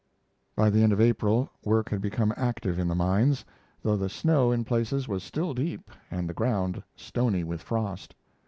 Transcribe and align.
By 0.55 0.71
the 0.71 0.81
end 0.81 0.93
of 0.93 0.99
April 0.99 1.51
work 1.63 1.89
had 1.91 2.01
become 2.01 2.33
active 2.35 2.79
in 2.79 2.87
the 2.87 2.95
mines, 2.95 3.45
though 3.83 3.97
the 3.97 4.09
snow 4.09 4.51
in 4.51 4.63
places 4.65 5.07
was 5.07 5.23
still 5.23 5.53
deep 5.53 5.91
and 6.09 6.27
the 6.27 6.33
ground 6.33 6.81
stony 6.95 7.43
with 7.43 7.61
frost. 7.61 8.15